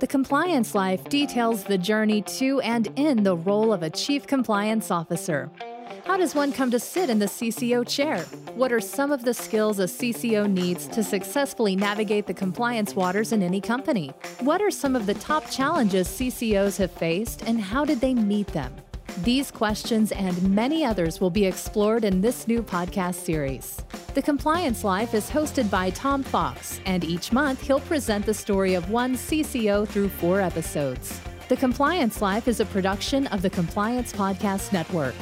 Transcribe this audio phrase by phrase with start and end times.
[0.00, 4.90] The Compliance Life details the journey to and in the role of a Chief Compliance
[4.90, 5.50] Officer.
[6.06, 8.22] How does one come to sit in the CCO chair?
[8.54, 13.32] What are some of the skills a CCO needs to successfully navigate the compliance waters
[13.32, 14.10] in any company?
[14.38, 18.46] What are some of the top challenges CCOs have faced and how did they meet
[18.46, 18.74] them?
[19.18, 23.84] These questions and many others will be explored in this new podcast series.
[24.12, 28.74] The Compliance Life is hosted by Tom Fox, and each month he'll present the story
[28.74, 31.20] of one CCO through four episodes.
[31.48, 35.14] The Compliance Life is a production of the Compliance Podcast Network.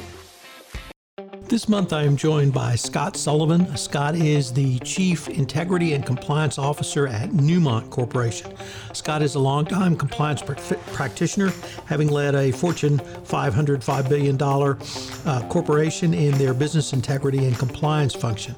[1.49, 3.75] This month, I am joined by Scott Sullivan.
[3.75, 8.53] Scott is the Chief Integrity and Compliance Officer at Newmont Corporation.
[8.93, 10.53] Scott is a longtime compliance pr-
[10.93, 11.51] practitioner,
[11.87, 18.13] having led a Fortune 500 $5 billion uh, corporation in their business integrity and compliance
[18.13, 18.55] function.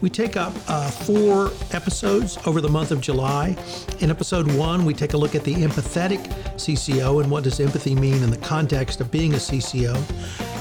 [0.00, 3.56] We take up uh, four episodes over the month of July.
[3.98, 6.24] In episode one, we take a look at the empathetic
[6.54, 9.96] CCO and what does empathy mean in the context of being a CCO.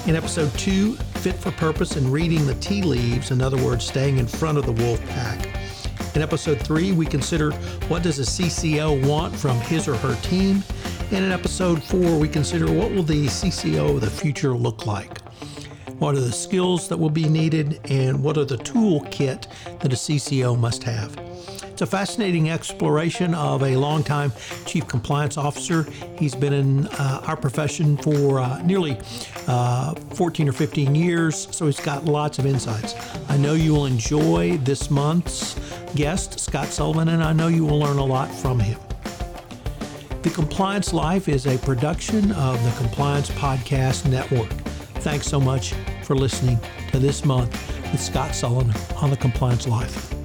[0.07, 4.19] In episode two, Fit for Purpose and Reading the Tea Leaves, in other words, staying
[4.19, 5.49] in front of the wolf pack.
[6.15, 7.51] In episode three, we consider
[7.89, 10.63] what does a CCO want from his or her team.
[11.11, 15.19] And in episode four, we consider what will the CCO of the future look like.
[15.99, 19.47] What are the skills that will be needed, and what are the toolkit
[19.79, 21.17] that a CCO must have?
[21.77, 24.33] It's a fascinating exploration of a longtime
[24.65, 25.85] chief compliance officer.
[26.17, 28.97] He's been in uh, our profession for uh, nearly
[29.45, 32.95] uh, 14 or 15 years, so he's got lots of insights.
[33.29, 35.53] I know you will enjoy this month's
[35.93, 38.79] guest, Scott Sullivan, and I know you will learn a lot from him.
[40.23, 44.49] The Compliance Life is a production of the Compliance Podcast Network.
[45.03, 46.57] Thanks so much for listening
[46.91, 47.51] to this month
[47.91, 50.16] with Scott Sullivan on the Compliance Life.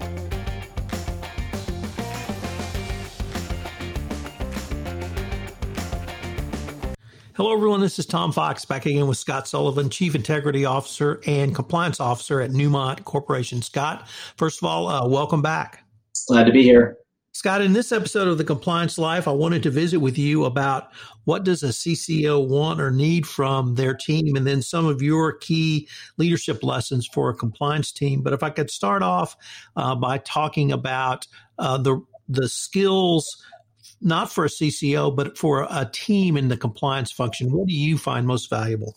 [7.43, 7.81] Hello, everyone.
[7.81, 12.41] This is Tom Fox back again with Scott Sullivan, Chief Integrity Officer and Compliance Officer
[12.41, 13.63] at Newmont Corporation.
[13.63, 15.85] Scott, first of all, uh, welcome back.
[16.29, 16.99] Glad to be here.
[17.33, 20.93] Scott, in this episode of the Compliance Life, I wanted to visit with you about
[21.25, 25.33] what does a CCO want or need from their team, and then some of your
[25.33, 25.89] key
[26.19, 28.23] leadership lessons for a compliance team.
[28.23, 29.37] But if I could start off
[29.75, 31.27] uh, by talking about
[31.59, 33.45] uh, the the skills,
[34.03, 37.97] not for a CCO, but for a team in the compliance function, what do you
[37.97, 38.97] find most valuable?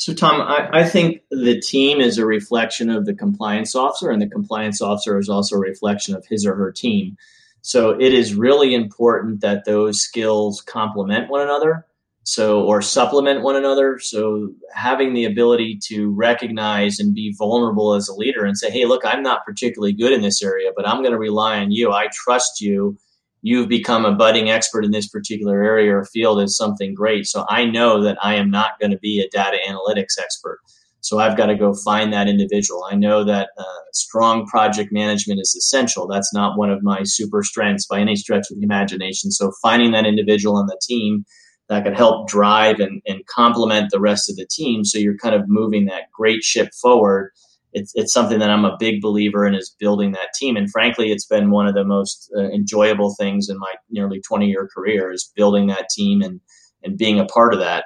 [0.00, 4.22] So, Tom, I, I, think the team is a reflection of the compliance officer, and
[4.22, 7.18] the compliance officer is also a reflection of his or her team.
[7.60, 11.86] So, it is really important that those skills complement one another,
[12.22, 13.98] so or supplement one another.
[13.98, 18.86] So, having the ability to recognize and be vulnerable as a leader and say, "Hey,
[18.86, 21.92] look, I'm not particularly good in this area, but I'm going to rely on you.
[21.92, 22.96] I trust you."
[23.42, 27.26] You've become a budding expert in this particular area or field is something great.
[27.26, 30.58] So I know that I am not going to be a data analytics expert.
[31.02, 32.86] So I've got to go find that individual.
[32.90, 36.06] I know that uh, strong project management is essential.
[36.06, 39.30] That's not one of my super strengths by any stretch of the imagination.
[39.30, 41.24] So finding that individual on the team
[41.70, 44.84] that could help drive and, and complement the rest of the team.
[44.84, 47.30] So you're kind of moving that great ship forward
[47.72, 50.56] it's it's something that I'm a big believer in is building that team.
[50.56, 54.48] And frankly, it's been one of the most uh, enjoyable things in my nearly 20
[54.48, 56.40] year career is building that team and
[56.82, 57.84] and being a part of that.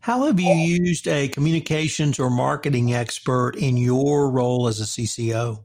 [0.00, 5.62] How have you used a communications or marketing expert in your role as a CCO?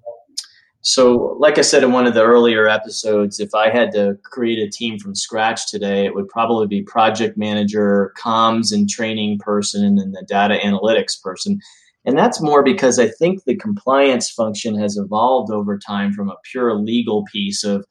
[0.82, 4.60] So, like I said in one of the earlier episodes, if I had to create
[4.60, 9.84] a team from scratch today, it would probably be project manager, comms and training person,
[9.84, 11.60] and then the data analytics person
[12.08, 16.38] and that's more because I think the compliance function has evolved over time from a
[16.50, 17.86] pure legal piece of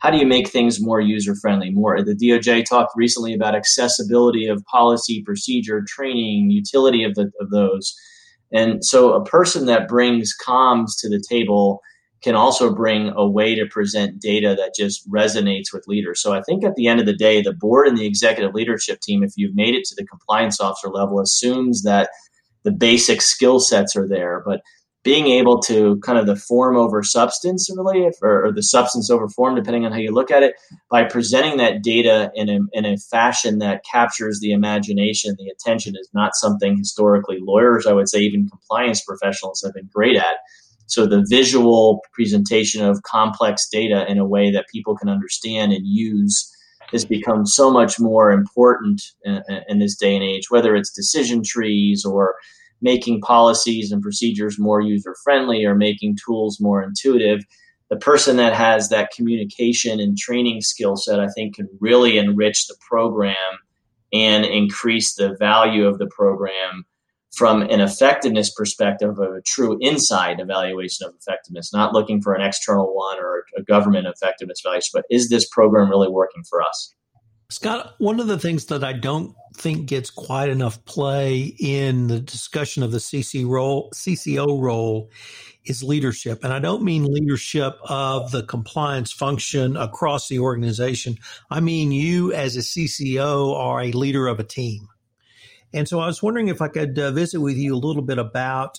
[0.00, 2.02] how do you make things more user friendly more.
[2.02, 7.94] The doj talked recently about accessibility of policy procedure training utility of, the, of those.
[8.52, 11.80] And so a person that brings comms to the table
[12.20, 16.20] can also bring a way to present data that just resonates with leaders.
[16.20, 19.00] So i think at the end of the day the board and the executive leadership
[19.00, 22.10] team if you've made it to the compliance officer level assumes that
[22.64, 24.60] the basic skill sets are there, but
[25.04, 29.28] being able to kind of the form over substance really or, or, the substance over
[29.28, 30.54] form depending on how you look at it
[30.90, 35.94] by presenting that data in a, in a fashion that captures the imagination the attention
[35.96, 40.36] is not something historically lawyers i would say even compliance professionals have been great at.
[40.86, 45.86] So the visual presentation of complex data in a way that people can understand and
[45.86, 46.54] use
[46.92, 51.42] has become so much more important in, in this day and age, whether it's decision
[51.42, 52.34] trees or
[52.82, 57.44] making policies and procedures more user friendly or making tools more intuitive.
[57.90, 62.66] the person that has that communication and training skill set, I think, can really enrich
[62.66, 63.58] the program
[64.12, 66.84] and increase the value of the program
[67.32, 72.42] from an effectiveness perspective of a true inside evaluation of effectiveness, not looking for an
[72.42, 76.94] external one or a government effectiveness evaluation, but is this program really working for us?
[77.50, 82.18] Scott, one of the things that I don't think gets quite enough play in the
[82.18, 85.10] discussion of the CC role, CCO role
[85.66, 86.44] is leadership.
[86.44, 91.18] And I don't mean leadership of the compliance function across the organization.
[91.50, 94.88] I mean you as a CCO are a leader of a team.
[95.74, 98.18] And so I was wondering if I could uh, visit with you a little bit
[98.18, 98.78] about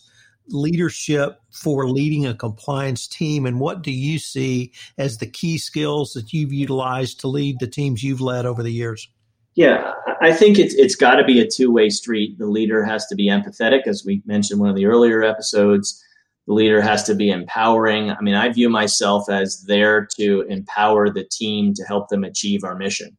[0.50, 6.12] leadership for leading a compliance team and what do you see as the key skills
[6.14, 9.10] that you've utilized to lead the teams you've led over the years?
[9.56, 12.38] Yeah, I think it's it's got to be a two-way street.
[12.40, 16.04] The leader has to be empathetic as we mentioned one of the earlier episodes.
[16.48, 18.10] The leader has to be empowering.
[18.10, 22.64] I mean, I view myself as there to empower the team to help them achieve
[22.64, 23.16] our mission.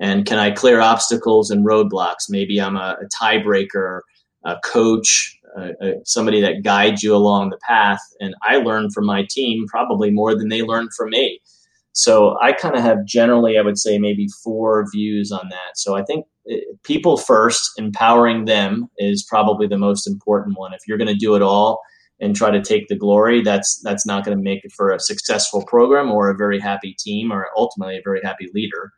[0.00, 2.28] And can I clear obstacles and roadblocks?
[2.28, 4.00] Maybe I'm a, a tiebreaker,
[4.44, 5.38] a coach,
[6.04, 8.00] somebody that guides you along the path.
[8.20, 11.40] And I learn from my team probably more than they learn from me.
[11.92, 15.76] So I kind of have generally, I would say, maybe four views on that.
[15.76, 20.74] So I think eh, people first, empowering them is probably the most important one.
[20.74, 21.80] If you're going to do it all
[22.20, 24.98] and try to take the glory, that's that's not going to make it for a
[24.98, 28.92] successful program or a very happy team or ultimately a very happy leader.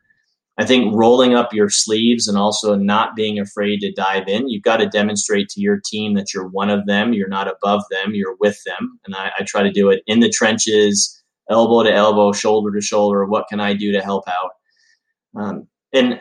[0.58, 4.48] I think rolling up your sleeves and also not being afraid to dive in.
[4.48, 7.12] You've got to demonstrate to your team that you're one of them.
[7.12, 8.14] You're not above them.
[8.14, 8.98] You're with them.
[9.04, 12.80] And I, I try to do it in the trenches, elbow to elbow, shoulder to
[12.80, 13.26] shoulder.
[13.26, 14.52] What can I do to help out?
[15.38, 16.20] Um, and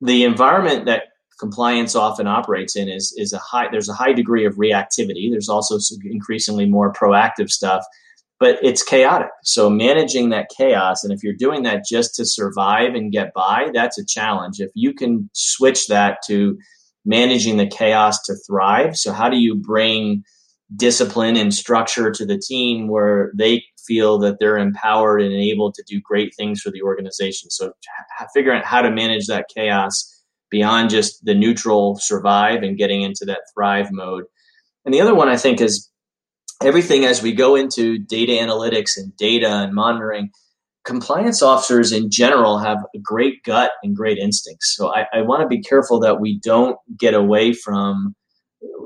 [0.00, 1.04] the environment that
[1.38, 3.68] compliance often operates in is is a high.
[3.70, 5.30] There's a high degree of reactivity.
[5.30, 7.84] There's also increasingly more proactive stuff
[8.38, 9.30] but it's chaotic.
[9.42, 13.70] So managing that chaos, and if you're doing that just to survive and get by,
[13.72, 14.60] that's a challenge.
[14.60, 16.58] If you can switch that to
[17.04, 20.22] managing the chaos to thrive, so how do you bring
[20.74, 25.82] discipline and structure to the team where they feel that they're empowered and able to
[25.86, 27.50] do great things for the organization?
[27.50, 27.72] So
[28.34, 30.12] figuring out how to manage that chaos
[30.50, 34.24] beyond just the neutral survive and getting into that thrive mode.
[34.84, 35.90] And the other one I think is
[36.62, 40.30] everything as we go into data analytics and data and monitoring,
[40.84, 44.74] compliance officers in general have a great gut and great instincts.
[44.76, 48.14] So I, I want to be careful that we don't get away from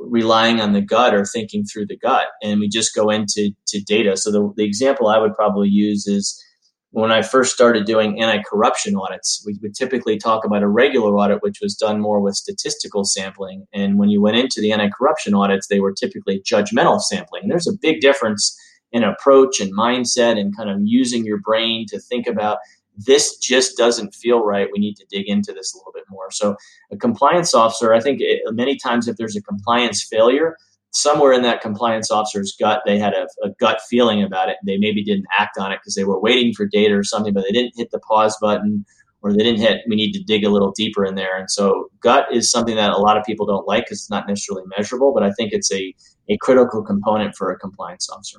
[0.09, 3.81] relying on the gut or thinking through the gut and we just go into to
[3.83, 4.17] data.
[4.17, 6.43] So the, the example I would probably use is
[6.93, 11.17] when I first started doing anti corruption audits, we would typically talk about a regular
[11.17, 13.67] audit, which was done more with statistical sampling.
[13.73, 17.43] And when you went into the anti corruption audits, they were typically judgmental sampling.
[17.43, 18.57] And there's a big difference
[18.93, 22.59] in approach and mindset and kind of using your brain to think about
[22.97, 24.69] this just doesn't feel right.
[24.73, 26.31] We need to dig into this a little bit more.
[26.31, 26.57] So,
[26.91, 30.57] a compliance officer, I think it, many times if there's a compliance failure,
[30.93, 34.57] somewhere in that compliance officer's gut, they had a, a gut feeling about it.
[34.67, 37.45] They maybe didn't act on it because they were waiting for data or something, but
[37.45, 38.85] they didn't hit the pause button
[39.23, 41.37] or they didn't hit, we need to dig a little deeper in there.
[41.37, 44.27] And so gut is something that a lot of people don't like because it's not
[44.27, 45.95] necessarily measurable, but I think it's a,
[46.29, 48.39] a critical component for a compliance officer.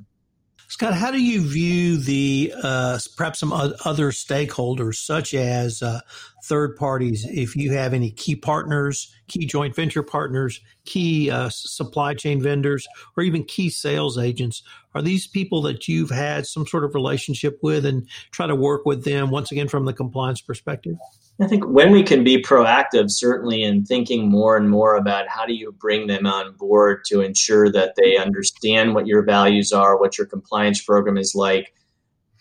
[0.72, 6.00] Scott, how do you view the uh, perhaps some other stakeholders, such as uh,
[6.46, 7.26] third parties?
[7.30, 12.88] If you have any key partners, key joint venture partners, key uh, supply chain vendors,
[13.18, 14.64] or even key sales agents,
[14.96, 18.86] are these people that you've had some sort of relationship with and try to work
[18.86, 20.96] with them once again from the compliance perspective?
[21.42, 25.48] I think when we can be proactive, certainly in thinking more and more about how
[25.48, 30.00] do you bring them on board to ensure that they understand what your values are,
[30.00, 31.74] what your compliance program is like,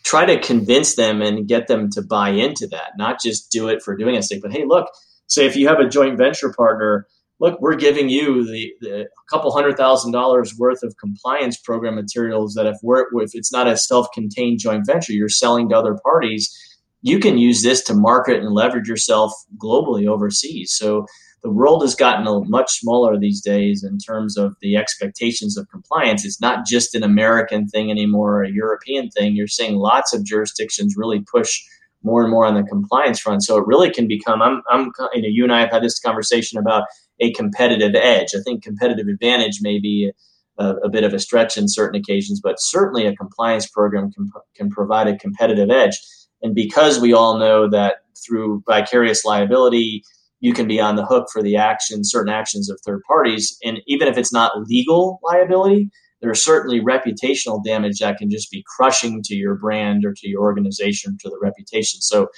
[0.04, 3.82] try to convince them and get them to buy into that, not just do it
[3.82, 4.42] for doing its sake.
[4.42, 4.86] But hey, look,
[5.28, 7.06] say if you have a joint venture partner,
[7.38, 12.52] look, we're giving you the, the couple hundred thousand dollars worth of compliance program materials
[12.52, 16.54] that if we're if it's not a self-contained joint venture, you're selling to other parties
[17.02, 20.72] you can use this to market and leverage yourself globally overseas.
[20.72, 21.06] So
[21.42, 25.70] the world has gotten a much smaller these days in terms of the expectations of
[25.70, 26.24] compliance.
[26.24, 29.34] It's not just an American thing anymore or a European thing.
[29.34, 31.62] You're seeing lots of jurisdictions really push
[32.02, 33.42] more and more on the compliance front.
[33.42, 34.42] So it really can become.
[34.42, 36.84] I'm, I'm, you know, you and I have had this conversation about
[37.20, 38.28] a competitive edge.
[38.34, 40.10] I think competitive advantage may be
[40.58, 44.30] a, a bit of a stretch in certain occasions, but certainly a compliance program can,
[44.54, 45.98] can provide a competitive edge.
[46.42, 50.02] And because we all know that through vicarious liability,
[50.40, 53.56] you can be on the hook for the actions, certain actions of third parties.
[53.62, 55.90] And even if it's not legal liability,
[56.22, 60.42] there's certainly reputational damage that can just be crushing to your brand or to your
[60.42, 62.00] organization, to the reputation.
[62.00, 62.28] So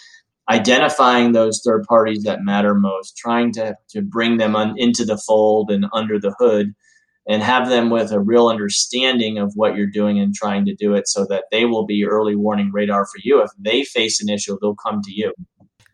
[0.51, 5.17] identifying those third parties that matter most, trying to, to bring them on, into the
[5.17, 6.75] fold and under the hood
[7.29, 10.95] and have them with a real understanding of what you're doing and trying to do
[10.95, 13.43] it so that they will be early warning radar for you.
[13.43, 15.33] If they face an issue, they'll come to you.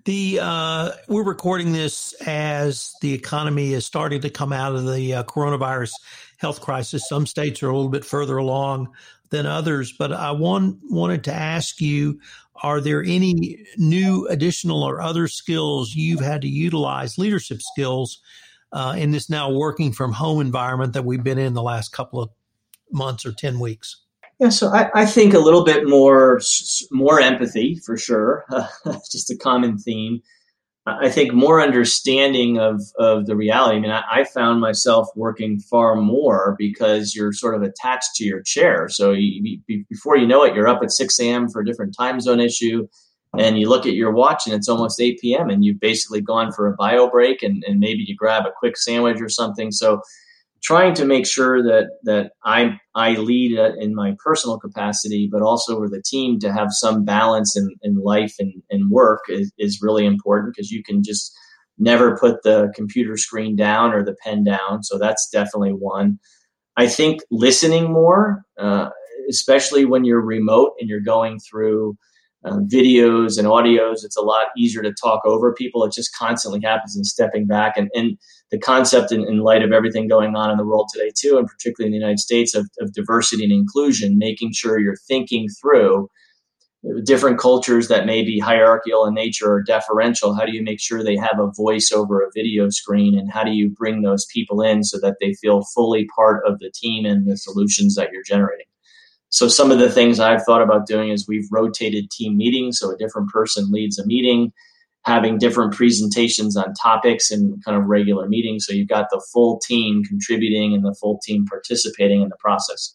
[0.04, 5.16] The uh, we're recording this as the economy is starting to come out of the
[5.16, 5.92] uh, coronavirus
[6.38, 7.06] health crisis.
[7.06, 8.88] Some states are a little bit further along
[9.28, 12.20] than others, but I want, wanted to ask you:
[12.62, 18.22] Are there any new, additional, or other skills you've had to utilize, leadership skills,
[18.72, 22.20] uh, in this now working from home environment that we've been in the last couple
[22.20, 22.30] of
[22.90, 24.02] months or ten weeks?
[24.38, 26.40] Yeah, so I, I think a little bit more
[26.90, 28.44] more empathy for sure,
[29.10, 30.22] just a common theme.
[30.86, 33.76] I think more understanding of of the reality.
[33.76, 38.24] I mean, I, I, found myself working far more because you're sort of attached to
[38.24, 38.88] your chair.
[38.88, 39.60] So you,
[39.90, 41.48] before you know it, you're up at 6 a.m.
[41.48, 42.88] for a different time zone issue,
[43.38, 45.50] and you look at your watch and it's almost 8 p.m.
[45.50, 48.76] and you've basically gone for a bio break and, and maybe you grab a quick
[48.76, 49.70] sandwich or something.
[49.70, 50.00] So
[50.62, 55.80] trying to make sure that that I I lead in my personal capacity, but also
[55.80, 59.80] with the team to have some balance in, in life and, and work is, is
[59.82, 61.32] really important because you can just
[61.78, 64.82] never put the computer screen down or the pen down.
[64.82, 66.18] So that's definitely one.
[66.76, 68.90] I think listening more, uh,
[69.28, 71.96] especially when you're remote and you're going through
[72.48, 75.84] um, videos and audios, it's a lot easier to talk over people.
[75.84, 77.76] It just constantly happens and stepping back.
[77.76, 78.18] And, and
[78.50, 81.46] the concept in, in light of everything going on in the world today, too, and
[81.46, 86.08] particularly in the United States, of, of diversity and inclusion, making sure you're thinking through
[87.04, 90.34] different cultures that may be hierarchical in nature or deferential.
[90.34, 93.18] How do you make sure they have a voice over a video screen?
[93.18, 96.60] And how do you bring those people in so that they feel fully part of
[96.60, 98.67] the team and the solutions that you're generating?
[99.30, 102.90] So some of the things I've thought about doing is we've rotated team meetings, so
[102.90, 104.52] a different person leads a meeting,
[105.04, 108.66] having different presentations on topics and kind of regular meetings.
[108.66, 112.94] So you've got the full team contributing and the full team participating in the process.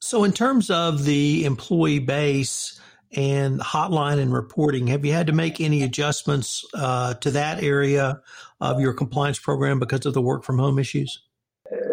[0.00, 2.80] So in terms of the employee base
[3.12, 8.20] and hotline and reporting, have you had to make any adjustments uh, to that area
[8.60, 11.20] of your compliance program because of the work from home issues?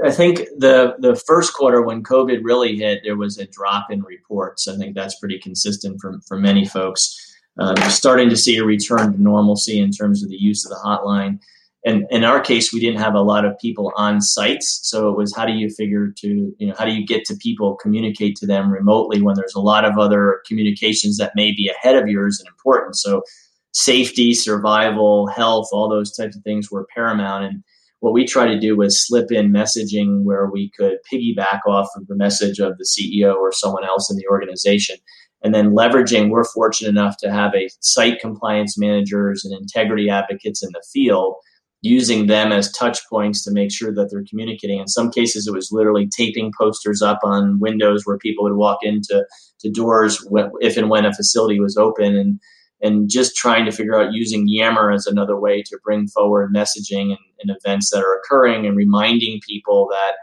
[0.03, 4.03] I think the the first quarter when COVID really hit, there was a drop in
[4.03, 4.67] reports.
[4.67, 7.21] I think that's pretty consistent for for many folks.
[7.57, 10.81] Uh, starting to see a return to normalcy in terms of the use of the
[10.83, 11.39] hotline.
[11.85, 15.15] And in our case, we didn't have a lot of people on sites, so it
[15.15, 18.35] was how do you figure to you know how do you get to people, communicate
[18.37, 22.07] to them remotely when there's a lot of other communications that may be ahead of
[22.07, 22.97] yours and important.
[22.97, 23.23] So
[23.71, 27.63] safety, survival, health, all those types of things were paramount and
[28.05, 32.05] what we try to do was slip in messaging where we could piggyback off of
[32.05, 34.97] the message of the CEO or someone else in the organization.
[35.43, 40.63] And then leveraging, we're fortunate enough to have a site compliance managers and integrity advocates
[40.63, 41.33] in the field,
[41.81, 44.77] using them as touch points to make sure that they're communicating.
[44.77, 48.83] In some cases, it was literally taping posters up on windows where people would walk
[48.83, 49.25] into
[49.61, 50.23] to doors
[50.61, 52.39] if and when a facility was open and
[52.81, 57.09] and just trying to figure out using Yammer as another way to bring forward messaging
[57.09, 60.15] and, and events that are occurring and reminding people that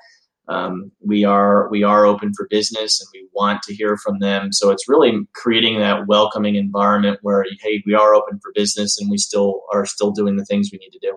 [0.49, 4.53] um, we are we are open for business and we want to hear from them.
[4.53, 9.11] So it's really creating that welcoming environment where hey, we are open for business and
[9.11, 11.17] we still are still doing the things we need to do.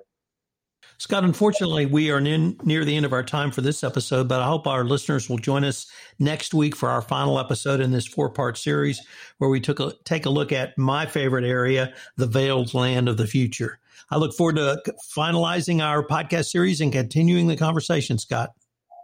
[0.98, 4.42] Scott, unfortunately, we are in, near the end of our time for this episode, but
[4.42, 5.88] I hope our listeners will join us
[6.20, 9.02] next week for our final episode in this four part series
[9.38, 13.18] where we took a, take a look at my favorite area, the veiled land of
[13.18, 13.80] the future.
[14.10, 14.82] I look forward to
[15.16, 18.52] finalizing our podcast series and continuing the conversation, Scott.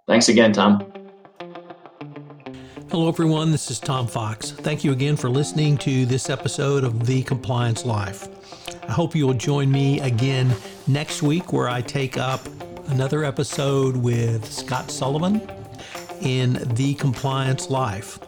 [0.08, 0.82] Thanks again, Tom.
[2.90, 3.52] Hello, everyone.
[3.52, 4.52] This is Tom Fox.
[4.52, 8.28] Thank you again for listening to this episode of The Compliance Life.
[8.92, 10.54] I hope you will join me again
[10.86, 12.46] next week where I take up
[12.90, 15.50] another episode with Scott Sullivan
[16.20, 18.20] in The Compliance Life.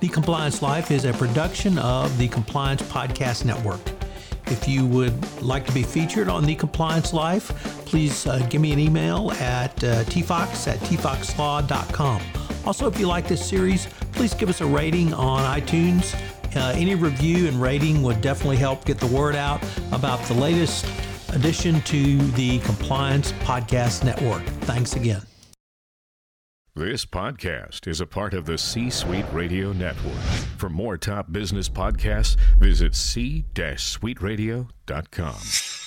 [0.00, 3.82] The Compliance Life is a production of the Compliance Podcast Network.
[4.46, 7.48] If you would like to be featured on The Compliance Life,
[7.84, 12.22] please uh, give me an email at uh, tfox at tfoxlaw.com.
[12.64, 16.18] Also, if you like this series, please give us a rating on iTunes
[16.56, 20.86] uh, any review and rating would definitely help get the word out about the latest
[21.32, 24.42] addition to the Compliance Podcast Network.
[24.62, 25.22] Thanks again.
[26.74, 30.20] This podcast is a part of the C Suite Radio Network.
[30.58, 35.85] For more top business podcasts, visit c-suiteradio.com.